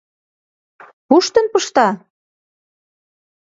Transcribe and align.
Пуштын 1.07 1.45
пышта?.. 1.53 1.87